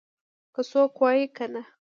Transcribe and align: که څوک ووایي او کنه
که 0.53 0.61
څوک 0.69 0.91
ووایي 0.97 1.25
او 1.29 1.33
کنه 1.37 1.61